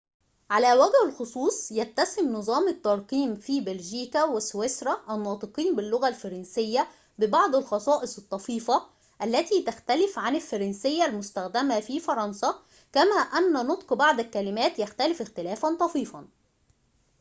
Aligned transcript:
على 0.49 0.73
وجه 0.73 0.91
الخصوص 1.09 1.71
يتسم 1.71 2.33
نظام 2.33 2.67
الترقيم 2.67 3.35
في 3.35 3.61
بلجيكا 3.61 4.23
وسويسرا 4.23 5.15
الناطقين 5.15 5.75
باللغة 5.75 6.07
الفرنسية 6.07 6.87
ببعض 7.19 7.55
الخصائص 7.55 8.17
الطفيفة 8.17 8.87
التي 9.23 9.61
تختلف 9.61 10.19
عن 10.19 10.35
الفرنسية 10.35 11.05
المستخدمة 11.05 11.79
في 11.79 11.99
فرنسا 11.99 12.59
كما 12.93 13.15
أن 13.21 13.53
نطق 13.53 13.93
بعض 13.93 14.19
الكلمات 14.19 14.79
يختلف 14.79 15.21
اختلافاً 15.21 15.77
طفيفاً 15.79 16.27